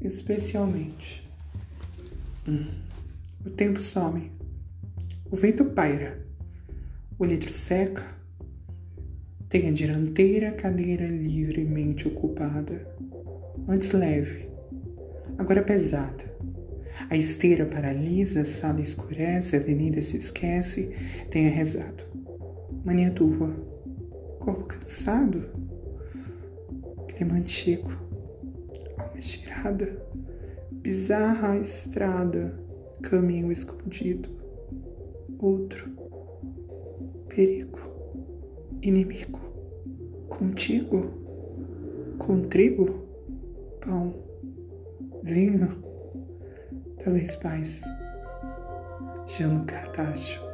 [0.00, 1.26] especialmente.
[2.46, 2.66] Hum.
[3.44, 4.30] O tempo some.
[5.30, 6.26] O vento paira.
[7.18, 8.04] O litro seca.
[9.48, 12.86] Tem a dianteira cadeira livremente ocupada.
[13.66, 14.48] Antes leve,
[15.38, 16.24] agora pesada.
[17.08, 20.94] A esteira paralisa, a sala escurece, a avenida se esquece.
[21.30, 22.04] Tenha rezado.
[22.84, 23.54] Mania turva.
[24.38, 25.48] Corpo cansado.
[27.08, 28.07] Clima antigo.
[29.18, 30.00] Estirada.
[30.70, 32.56] Bizarra estrada.
[33.02, 34.28] Caminho escondido.
[35.38, 35.90] Outro.
[37.28, 37.80] Perigo.
[38.80, 39.40] Inimigo.
[40.28, 41.10] Contigo.
[42.16, 43.06] Com trigo.
[43.80, 44.14] Pão.
[45.24, 45.82] Vinho.
[47.02, 47.82] Talvez paz.
[49.26, 50.47] Jano Cartacho.